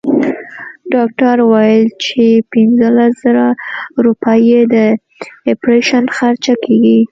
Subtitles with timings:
[0.93, 3.45] ډاکټر وويل چې پنځلس زره
[4.05, 4.75] روپۍ يې د
[5.53, 6.99] اپرېشن خرچه کيږي.